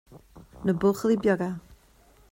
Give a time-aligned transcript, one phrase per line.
[0.65, 1.49] Na buachaillí beaga